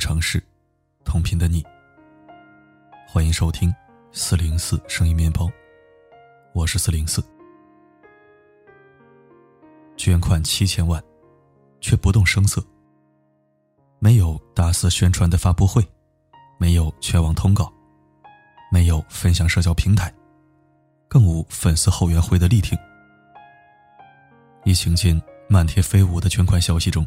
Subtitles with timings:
[0.00, 0.42] 城市，
[1.04, 1.62] 同频的你。
[3.06, 3.72] 欢迎收听
[4.12, 5.46] 四零四声音面包，
[6.54, 7.22] 我是四零四。
[9.98, 11.00] 捐款七千万，
[11.82, 12.64] 却不动声色。
[13.98, 15.86] 没有大肆宣传的发布会，
[16.56, 17.70] 没有全网通告，
[18.72, 20.12] 没有分享社交平台，
[21.08, 22.76] 更无粉丝后援会的力挺。
[24.64, 27.06] 疫情间漫天飞舞的捐款消息中，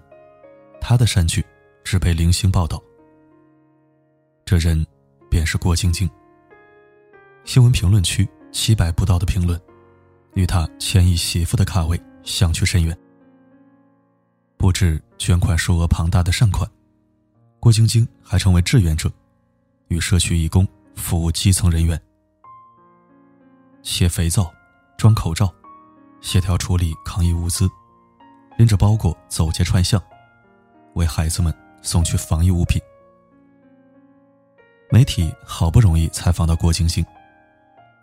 [0.80, 1.44] 他的善举
[1.94, 2.82] 是被零星报道。
[4.44, 4.84] 这人
[5.30, 6.10] 便是郭晶晶。
[7.46, 9.62] 新闻评论区七百不到的评论，
[10.34, 12.98] 与他千亿媳妇的卡位相去甚远。
[14.58, 16.68] 不止捐款数额庞大的善款，
[17.60, 19.08] 郭晶晶还成为志愿者，
[19.90, 22.02] 与社区义工服务基层人员，
[23.84, 24.52] 卸肥皂、
[24.98, 25.48] 装口罩、
[26.22, 27.70] 协调处理抗疫物资，
[28.58, 30.02] 拎着包裹走街串巷，
[30.96, 31.54] 为孩子们
[31.84, 32.82] 送去防疫物品。
[34.90, 37.06] 媒体好不容易采访到郭晶晶。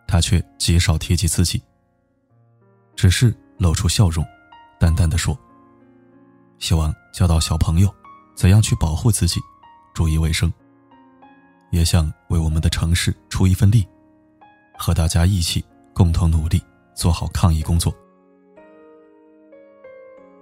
[0.06, 1.62] 他却极少提及自己，
[2.96, 4.26] 只是露出笑容，
[4.76, 5.38] 淡淡的说
[6.58, 7.88] ：“希望教导小朋友
[8.34, 9.38] 怎样去保护自己，
[9.94, 10.52] 注意卫生，
[11.70, 13.86] 也想为我们的城市出一份力，
[14.76, 15.64] 和大家一起
[15.94, 16.60] 共同努力，
[16.92, 17.94] 做好抗疫工作。”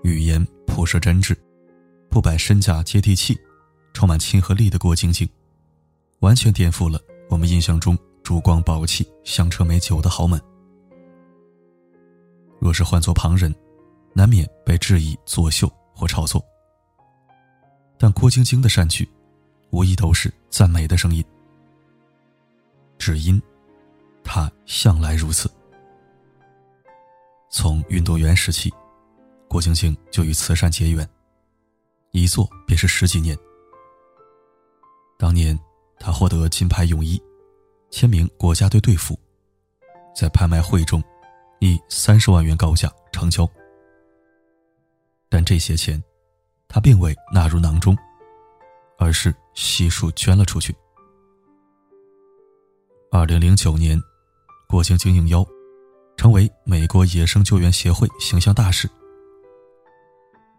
[0.02, 1.36] 语言朴实真挚，
[2.10, 3.38] 不摆身价接地气，
[3.92, 5.28] 充满亲和力的郭晶晶，
[6.20, 7.96] 完全颠覆了我们印象中。
[8.24, 10.38] 珠光宝气、香车美酒的豪门，
[12.58, 13.54] 若是换做旁人，
[14.12, 16.44] 难免被质疑作秀或炒作。
[17.96, 19.08] 但郭晶晶的善举，
[19.70, 21.24] 无疑都是赞美的声音，
[22.98, 23.40] 只因
[24.22, 25.50] 她向来如此。
[27.48, 28.70] 从运动员时期，
[29.48, 31.08] 郭晶晶就与慈善结缘，
[32.12, 33.36] 一做便是十几年。
[35.18, 35.58] 当年，
[35.98, 37.20] 他获得金牌泳衣。
[37.90, 39.18] 签名国家队队服，
[40.14, 41.02] 在拍卖会中
[41.58, 43.48] 以三十万元高价成交。
[45.30, 46.02] 但这些钱，
[46.68, 47.96] 他并未纳入囊中，
[48.98, 50.76] 而是悉数捐了出去。
[53.10, 53.98] 二零零九年，
[54.68, 55.42] 郭晶晶应邀
[56.14, 58.86] 成为美国野生救援协会形象大使，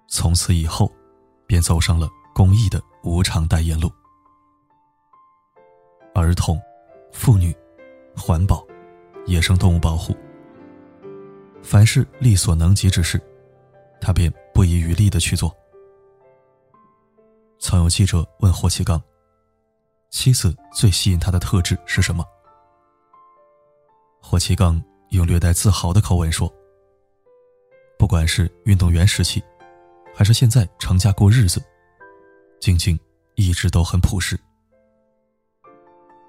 [0.09, 0.91] 从此以后，
[1.49, 3.91] 便走上了公益的无偿代言路。
[6.15, 6.57] 儿童。
[7.11, 7.53] 妇女、
[8.15, 8.63] 环保、
[9.25, 10.15] 野生动物保护，
[11.63, 13.19] 凡是力所能及之事，
[13.99, 15.51] 他便不遗余力的去做。
[17.57, 19.01] 曾有记者问霍启刚
[20.11, 22.23] ：“妻子最吸引他的特质是什么？”
[24.21, 26.47] 霍启刚用略带自豪的口吻说
[27.97, 29.43] ：“不管是运动员时期，
[30.19, 31.63] 还是现在成家过日子，
[32.59, 32.99] 晶晶
[33.35, 34.37] 一直都很朴实。”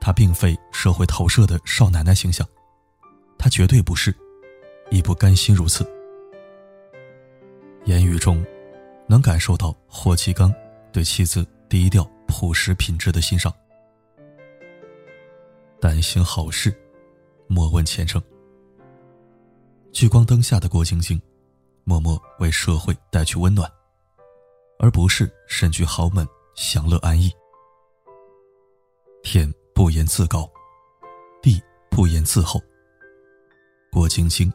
[0.00, 2.46] 她并非社会投射的少奶奶形象，
[3.36, 4.14] 她绝对不是，
[4.92, 5.84] 亦不甘心如此。
[7.84, 8.46] 言语中，
[9.08, 10.54] 能感受到霍启刚
[10.92, 13.52] 对妻子低调朴实品质的欣赏。
[15.80, 16.72] 但行好事，
[17.48, 18.22] 莫问前程。
[19.90, 21.20] 聚光灯下的郭晶晶，
[21.82, 23.68] 默默为社会带去温暖，
[24.80, 26.26] 而不是身居豪门
[26.56, 27.30] 享乐安逸。
[29.22, 29.48] 天。
[29.72, 30.46] 不言自高，
[31.40, 31.58] 地
[31.90, 32.60] 不言自厚。
[33.90, 34.52] 郭晶晶，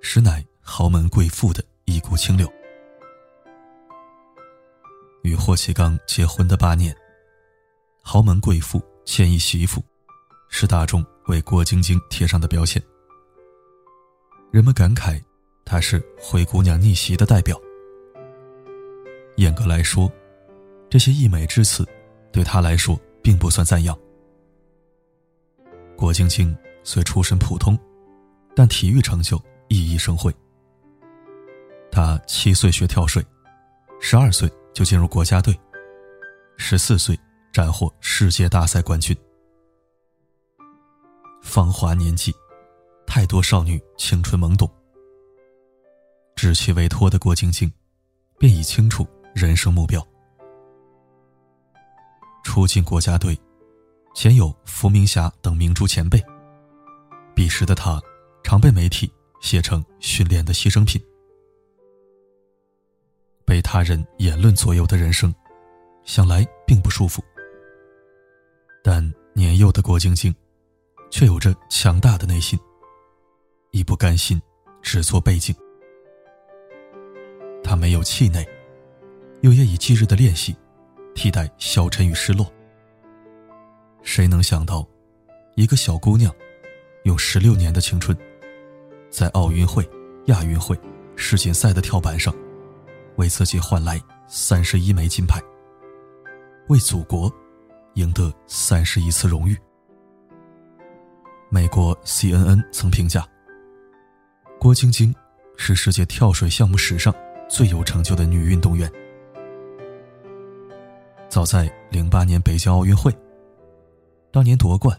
[0.00, 2.48] 实乃豪门贵妇的一股清流。
[5.24, 6.96] 与霍启刚结婚的八年，
[8.00, 9.82] 豪门贵妇、千亿媳妇，
[10.48, 12.80] 是大众为郭晶晶贴上的标签。
[14.52, 15.20] 人们感慨，
[15.64, 17.60] 她是灰姑娘逆袭的代表。
[19.40, 20.12] 严格来说，
[20.90, 21.88] 这些溢美之词，
[22.30, 23.98] 对她来说并不算赞扬。
[25.96, 26.54] 郭晶晶
[26.84, 27.78] 虽出身普通，
[28.54, 30.30] 但体育成就熠熠生辉。
[31.90, 33.24] 她七岁学跳水，
[33.98, 35.58] 十二岁就进入国家队，
[36.58, 37.18] 十四岁
[37.50, 39.16] 斩获世界大赛冠军。
[41.40, 42.30] 芳华年纪，
[43.06, 44.70] 太多少女青春懵懂。
[46.36, 47.72] 稚气未脱的郭晶晶，
[48.38, 50.06] 便已清楚人生目标。
[52.44, 53.38] 出进国家队。
[54.12, 56.20] 前有伏明霞等明珠前辈，
[57.32, 58.02] 彼时的他
[58.42, 59.10] 常被媒体
[59.40, 61.00] 写成训练的牺牲品。
[63.46, 65.32] 被他人言论左右的人生，
[66.04, 67.22] 想来并不舒服。
[68.82, 69.00] 但
[69.32, 70.34] 年幼的郭晶晶，
[71.08, 72.58] 却有着强大的内心，
[73.70, 74.42] 亦不甘心
[74.82, 75.54] 只做背景。
[77.62, 78.44] 他没有气馁，
[79.42, 80.54] 又夜以继日的练习，
[81.14, 82.50] 替代消沉与失落。
[84.02, 84.86] 谁能想到，
[85.56, 86.34] 一个小姑娘，
[87.04, 88.16] 用十六年的青春，
[89.10, 89.88] 在奥运会、
[90.26, 90.78] 亚运会、
[91.16, 92.34] 世锦赛的跳板上，
[93.16, 93.98] 为自己换来
[94.28, 95.40] 三十一枚金牌，
[96.68, 97.32] 为祖国
[97.94, 99.56] 赢得三十一次荣誉。
[101.48, 103.26] 美国 CNN 曾评价，
[104.58, 105.14] 郭晶晶
[105.56, 107.14] 是世界跳水项目史上
[107.48, 108.90] 最有成就的女运动员。
[111.40, 113.10] 早在零八年北京奥运会。
[114.30, 114.94] 当年夺冠，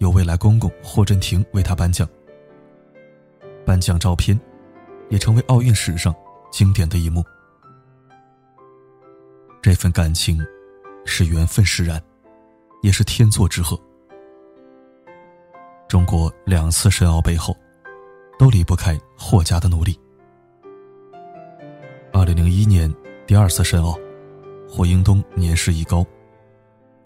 [0.00, 2.06] 由未来公公霍震霆为他颁奖。
[3.64, 4.38] 颁奖照片，
[5.08, 6.14] 也成为奥运史上
[6.50, 7.24] 经典的一幕。
[9.62, 10.38] 这份感情，
[11.06, 11.98] 是缘分使然，
[12.82, 13.80] 也是天作之合。
[15.88, 17.56] 中国两次申奥背后，
[18.38, 19.98] 都离不开霍家的努力。
[22.12, 22.94] 二零零一年
[23.26, 23.98] 第二次申奥，
[24.74, 26.02] 霍英东年事已高，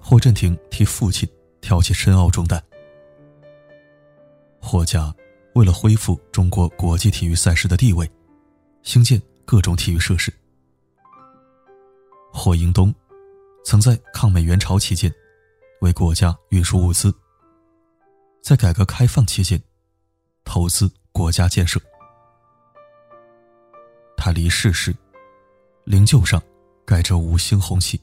[0.00, 1.28] 霍震霆替父亲。
[1.62, 2.62] 挑起深奥重担，
[4.60, 5.12] 霍家
[5.54, 8.08] 为了恢复中国国际体育赛事的地位，
[8.84, 10.32] 兴建各种体育设施。
[12.32, 12.94] 霍英东
[13.64, 15.12] 曾在抗美援朝期间
[15.80, 17.12] 为国家运输物资，
[18.40, 19.60] 在改革开放期间
[20.44, 21.80] 投资国家建设。
[24.16, 24.94] 他离世时，
[25.82, 26.40] 灵柩上
[26.86, 28.00] 盖着五星红旗，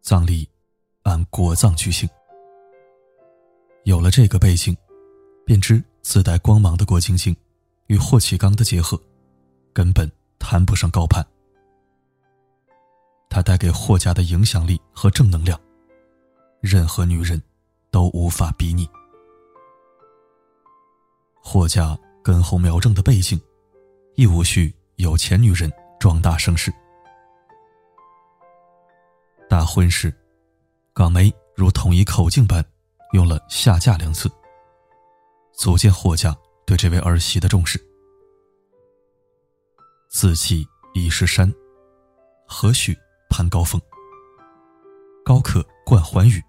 [0.00, 0.48] 葬礼
[1.02, 2.08] 按国葬举行。
[3.84, 4.74] 有了这个背景，
[5.44, 7.36] 便知自带光芒的郭晶晶
[7.88, 8.98] 与霍启刚的结合，
[9.74, 11.22] 根本谈不上高攀。
[13.28, 15.60] 他带给霍家的影响力和正能量，
[16.62, 17.40] 任何女人
[17.90, 18.88] 都无法比拟。
[21.42, 23.38] 霍家根红苗正的背景，
[24.14, 25.70] 亦无需有钱女人
[26.00, 26.72] 壮大声势。
[29.58, 30.14] 大婚时，
[30.94, 32.64] 港媒如统一口径般。
[33.12, 34.30] 用了“下嫁”两字，
[35.52, 36.32] 足见霍家
[36.64, 37.76] 对这位儿媳的重视。
[40.08, 40.64] 自弃
[40.94, 41.52] 已是山，
[42.46, 42.96] 何须
[43.28, 43.80] 攀高峰？
[45.24, 46.40] 高客冠寰宇，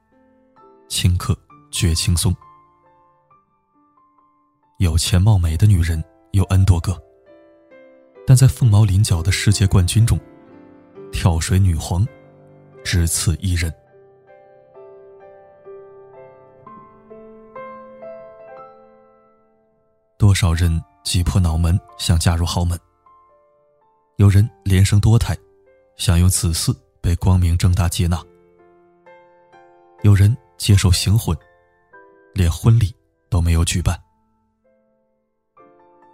[0.88, 1.36] 轻客
[1.72, 2.32] 绝青松。
[4.78, 6.04] 有钱貌美的女人
[6.34, 6.96] 有 N 多个，
[8.28, 10.20] 但在凤毛麟角的世界冠军中，
[11.12, 12.06] 跳水女皇
[12.84, 13.74] 只此一人。
[20.18, 22.78] 多少人挤破脑门想嫁入豪门？
[24.18, 25.36] 有人连生多胎，
[25.96, 28.18] 想用子嗣被光明正大接纳；
[30.04, 31.36] 有人接受行婚，
[32.34, 32.94] 连婚礼
[33.30, 33.98] 都没有举办。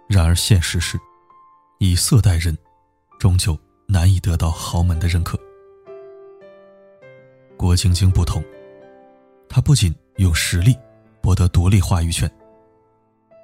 [0.08, 0.96] 然而现实是，
[1.80, 2.56] 以色待人，
[3.18, 3.58] 终究
[3.88, 5.36] 难以得到豪门的认可。
[7.56, 8.42] 郭晶晶不同，
[9.48, 10.76] 她不仅用实力
[11.20, 12.30] 博得独立话语权，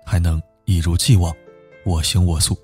[0.07, 0.41] 还能。
[0.65, 1.35] 一如既往，
[1.85, 2.57] 我行我素。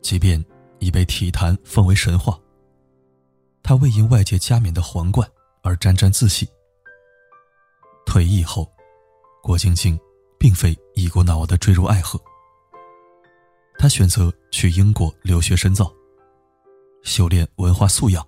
[0.00, 0.42] 即便
[0.78, 2.40] 已被体坛奉为神话，
[3.62, 5.30] 他未因外界加冕的皇冠
[5.62, 6.48] 而沾沾自喜。
[8.06, 8.66] 退役后，
[9.42, 9.96] 郭晶晶
[10.38, 12.18] 并非一股脑的坠入爱河，
[13.78, 15.92] 他选择去英国留学深造，
[17.02, 18.26] 修炼文化素养，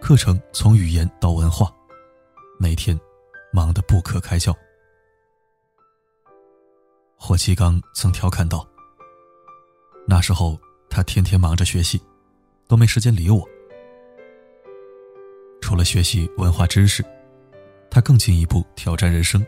[0.00, 1.72] 课程从语言到文化，
[2.58, 2.98] 每天
[3.52, 4.56] 忙得不可开交。
[7.16, 8.66] 霍启刚曾调侃道
[10.08, 12.00] ：“那时候他天天忙着学习，
[12.66, 13.46] 都没时间理我。
[15.60, 17.04] 除了学习文化知识，
[17.90, 19.46] 他更进一步挑战人生。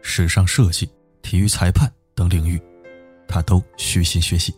[0.00, 0.90] 时尚设计、
[1.20, 2.60] 体育裁判等领域，
[3.28, 4.52] 他都虚心学习。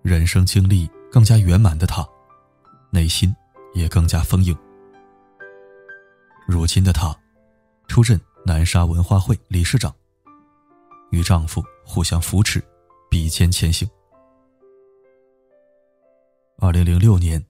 [0.00, 2.04] 人生经历更加圆满的他，
[2.90, 3.32] 内心
[3.72, 4.52] 也更加丰盈。
[6.44, 7.16] 如今的他，
[7.86, 9.94] 出任。”南沙文化会理事长，
[11.10, 12.62] 与丈夫互相扶持，
[13.08, 13.88] 比肩前行。
[16.58, 17.42] 二零零六年，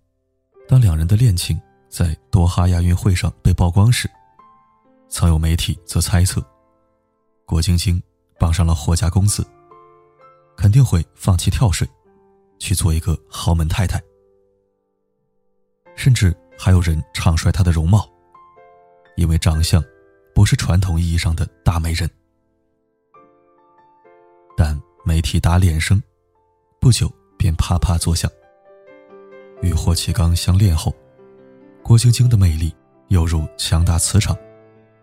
[0.69, 4.09] 当两人的恋情在多哈亚运会上被曝光时，
[5.09, 6.41] 曾有媒体则猜测，
[7.45, 8.01] 郭晶晶
[8.39, 9.45] 傍上了霍家公子，
[10.57, 11.89] 肯定会放弃跳水，
[12.59, 14.01] 去做一个豪门太太。
[15.97, 18.09] 甚至还有人唱衰她的容貌，
[19.17, 19.83] 因为长相。
[20.35, 22.11] 不是传统意义上的大美人，
[24.57, 26.03] 但媒体打脸声，
[26.81, 27.09] 不久
[27.39, 28.29] 便啪啪作响。
[29.63, 30.93] 与霍启刚相恋后，
[31.85, 32.75] 郭晶晶的魅力
[33.11, 34.37] 犹如强大磁场，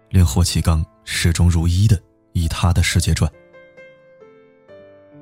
[0.09, 1.97] 令霍启刚始终如一的
[2.33, 3.31] 以他的世界转。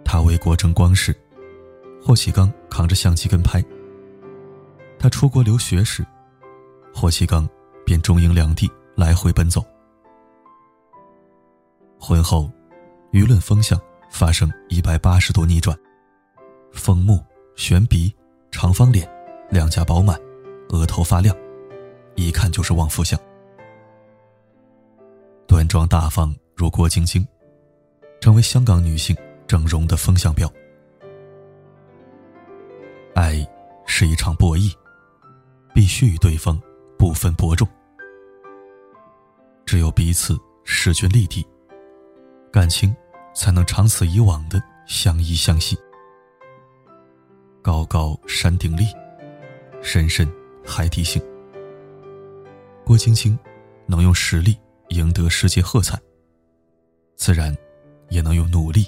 [0.03, 1.15] 他为国争光时，
[2.01, 3.63] 霍启刚扛着相机跟拍。
[4.97, 6.05] 他出国留学时，
[6.93, 7.47] 霍启刚
[7.85, 9.63] 便中英两地来回奔走。
[11.99, 12.49] 婚后，
[13.11, 13.79] 舆论风向
[14.09, 15.77] 发生一百八十度逆转，
[16.73, 17.23] 丰目、
[17.55, 18.13] 悬鼻、
[18.51, 19.09] 长方脸，
[19.49, 20.19] 两颊饱满，
[20.69, 21.35] 额头发亮，
[22.15, 23.19] 一看就是旺夫相。
[25.47, 27.25] 端庄大方如郭晶晶，
[28.21, 29.15] 成为香港女性
[29.47, 30.51] 整容的风向标。
[33.99, 34.73] 是一场博弈。
[35.75, 36.57] 必须与对方
[36.97, 37.67] 不分伯仲，
[39.65, 41.45] 只有彼此势均力敌，
[42.49, 42.95] 感情
[43.35, 45.77] 才能长此以往的相依相惜。
[47.61, 48.85] 高高山顶立，
[49.81, 50.25] 深深
[50.65, 51.21] 海底行。
[52.85, 53.37] 郭晶晶
[53.85, 54.57] 能用实力
[54.91, 55.99] 赢得世界喝彩，
[57.17, 57.53] 自然
[58.07, 58.85] 也能用努力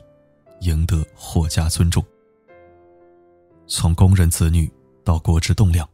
[0.61, 2.01] 赢得霍家尊重。
[3.67, 4.71] 从工人子女
[5.03, 5.87] 到国之栋梁。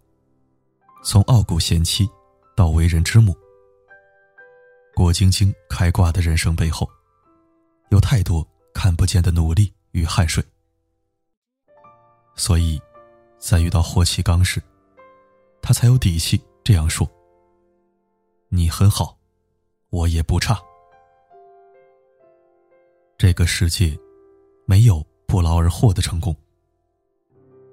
[1.04, 2.10] 从傲骨贤妻
[2.56, 3.36] 到为人之母，
[4.96, 6.90] 郭晶晶开挂的人生背后，
[7.90, 10.44] 有太多看不见的努力与汗水。
[12.36, 12.82] 所以，
[13.40, 14.62] 在遇到霍启刚时，
[15.62, 17.10] 他才有底气这样说
[18.50, 19.18] ：“你很好，
[19.90, 20.60] 我也不差。
[23.18, 23.98] 这个世界，
[24.66, 26.36] 没有不劳而获的成功。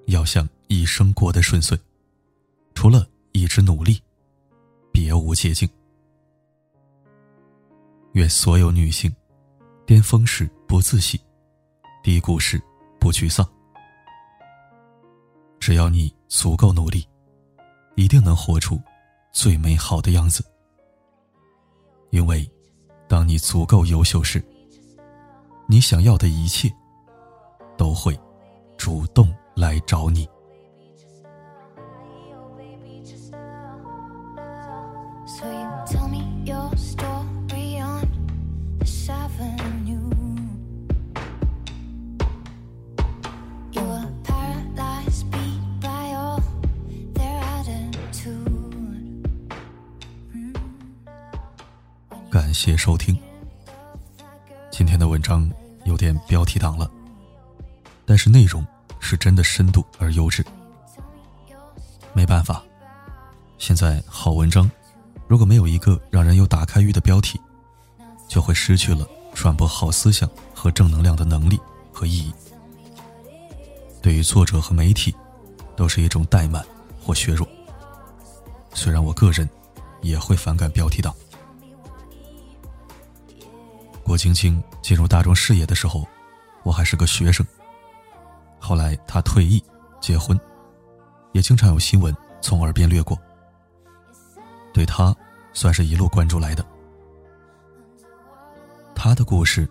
[0.07, 1.79] 要想一生过得顺遂，
[2.75, 3.07] 除了……”
[3.37, 4.01] 一直努力，
[4.93, 5.69] 别无捷径。
[8.13, 9.13] 愿所有女性，
[9.85, 11.21] 巅峰时不自信，
[12.01, 12.63] 低谷时
[13.01, 13.45] 不沮丧。
[15.59, 17.05] 只要你足够努力，
[17.97, 18.81] 一定能活出
[19.33, 20.45] 最美好的样子。
[22.11, 22.49] 因为，
[23.09, 24.41] 当你足够优秀时，
[25.67, 26.73] 你想要的一切
[27.77, 28.17] 都会
[28.79, 30.25] 主动来找你。
[52.31, 53.19] 感谢收听。
[54.71, 55.51] 今天的文章
[55.87, 56.91] 有点标题党了，
[58.05, 58.63] 但是内容
[59.01, 60.45] 是真的深度而优质。
[62.13, 62.63] 没办法，
[63.57, 64.71] 现在好文章。
[65.27, 67.41] 如果没有一个让人有打开欲的标题，
[68.29, 71.59] 就会失去了传播好思想和正能量的能力
[71.93, 72.33] 和意义。
[74.03, 75.15] 对于作者和媒体，
[75.75, 76.65] 都是一种怠慢
[77.03, 77.49] 或削弱。
[78.75, 79.49] 虽然我个人
[80.03, 81.15] 也会反感标题党。
[84.03, 86.07] 郭晶晶进入大众视野的时候，
[86.63, 87.45] 我还是个学生。
[88.59, 89.63] 后来她退役、
[90.01, 90.39] 结婚，
[91.33, 93.19] 也经常有新闻从耳边掠过。
[94.75, 95.17] 对他，
[95.53, 96.67] 算是一路关注来的。
[98.93, 99.71] 他的故事，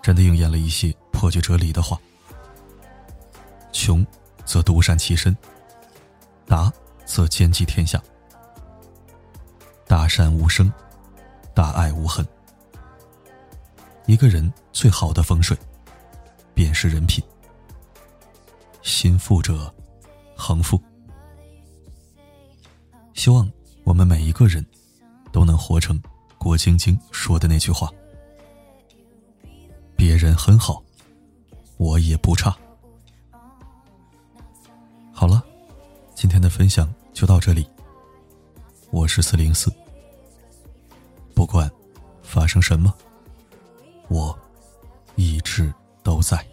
[0.00, 2.00] 真的应验了一些破局哲理的话：
[3.72, 4.04] 穷，
[4.46, 5.34] 则独善其身；
[6.46, 6.72] 达，
[7.04, 7.98] 则兼济天下；
[9.86, 10.72] 大善无声，
[11.54, 12.26] 大爱无痕。
[14.06, 15.54] 一个人最好的风水，
[16.54, 17.22] 便是人品。
[18.80, 19.72] 心富者，
[20.34, 20.80] 恒富。
[23.12, 23.46] 希望。
[23.84, 24.64] 我们每一个人
[25.30, 26.00] 都能活成
[26.38, 27.90] 郭晶晶说的那句话
[29.96, 30.82] ：“别人很好，
[31.76, 32.56] 我也不差。”
[35.12, 35.42] 好了，
[36.14, 37.66] 今天的分享就到这里。
[38.90, 39.72] 我是四零四，
[41.34, 41.70] 不管
[42.22, 42.92] 发生什么，
[44.08, 44.36] 我
[45.16, 45.72] 一直
[46.02, 46.51] 都在。